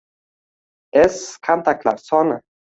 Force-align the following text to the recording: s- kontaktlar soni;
s- 1.03 1.21
kontaktlar 1.51 2.05
soni; 2.11 2.43